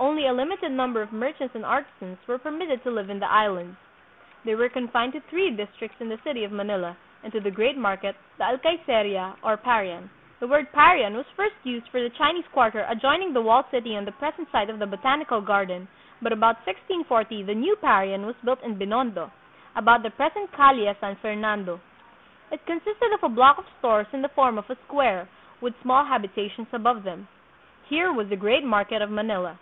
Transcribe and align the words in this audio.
Only 0.00 0.28
a 0.28 0.32
limited 0.32 0.70
number 0.70 1.02
of 1.02 1.12
merchants 1.12 1.56
and 1.56 1.66
artisans 1.66 2.18
were 2.28 2.38
permitted 2.38 2.84
to 2.84 2.90
live 2.90 3.10
in 3.10 3.18
the 3.18 3.26
Is 3.26 3.50
lands. 3.50 3.76
They 4.44 4.54
were 4.54 4.68
confined 4.68 5.12
to 5.14 5.20
three 5.22 5.50
districts 5.50 6.00
in 6.00 6.08
the 6.08 6.18
city 6.22 6.44
of 6.44 6.52
Manila, 6.52 6.96
and 7.24 7.32
to 7.32 7.40
the 7.40 7.50
great 7.50 7.76
market, 7.76 8.14
the 8.38 8.44
Alcayceria 8.44 9.34
or 9.42 9.56
Parian. 9.56 10.08
The 10.38 10.46
word" 10.46 10.70
Parian" 10.72 11.16
was 11.16 11.26
first 11.34 11.56
used 11.64 11.88
for 11.88 12.00
the 12.00 12.10
Chinese 12.10 12.46
quarter 12.52 12.86
adjoining 12.88 13.32
the 13.32 13.40
walled 13.42 13.70
city 13.72 13.96
on 13.96 14.04
the 14.04 14.12
present 14.12 14.48
site 14.52 14.70
of 14.70 14.78
the 14.78 14.86
Botanical 14.86 15.40
Garden, 15.40 15.88
but 16.22 16.32
about 16.32 16.64
1640 16.64 17.42
the" 17.42 17.54
New 17.66 17.74
Parian" 17.74 18.24
was 18.26 18.36
built 18.44 18.62
in 18.62 18.78
Binondo, 18.78 19.32
about 19.74 20.04
the 20.04 20.10
present 20.12 20.52
Calle 20.52 20.94
San 21.00 21.16
Fern 21.16 21.42
ando. 21.42 21.80
It 22.52 22.64
consisted 22.66 23.12
of 23.14 23.24
a 23.24 23.28
block 23.28 23.58
of 23.58 23.66
stores 23.80 24.06
in 24.12 24.22
the 24.22 24.28
form 24.28 24.58
of 24.58 24.70
a 24.70 24.76
square, 24.76 25.26
with 25.60 25.80
small 25.82 26.04
habitations 26.04 26.68
above 26.72 27.02
them. 27.02 27.26
Here 27.86 28.12
was 28.12 28.28
the 28.28 28.36
great 28.36 28.62
market 28.64 29.02
of 29.02 29.10
Manila. 29.10 29.58